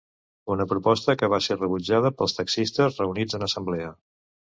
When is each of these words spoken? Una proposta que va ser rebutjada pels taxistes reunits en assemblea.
Una 0.53 0.65
proposta 0.69 1.13
que 1.19 1.29
va 1.33 1.39
ser 1.47 1.57
rebutjada 1.59 2.11
pels 2.21 2.33
taxistes 2.37 2.97
reunits 3.03 3.39
en 3.41 3.47
assemblea. 3.49 3.93